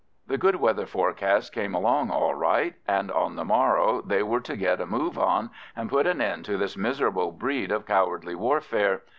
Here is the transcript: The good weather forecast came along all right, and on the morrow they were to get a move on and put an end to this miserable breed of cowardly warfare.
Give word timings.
The 0.25 0.39
good 0.39 0.55
weather 0.55 0.87
forecast 0.87 1.53
came 1.53 1.75
along 1.75 2.09
all 2.09 2.33
right, 2.33 2.73
and 2.87 3.11
on 3.11 3.35
the 3.35 3.45
morrow 3.45 4.01
they 4.01 4.23
were 4.23 4.39
to 4.39 4.55
get 4.57 4.81
a 4.81 4.87
move 4.87 5.15
on 5.15 5.51
and 5.75 5.91
put 5.91 6.07
an 6.07 6.19
end 6.19 6.43
to 6.45 6.57
this 6.57 6.75
miserable 6.75 7.31
breed 7.31 7.71
of 7.71 7.85
cowardly 7.85 8.33
warfare. 8.33 9.03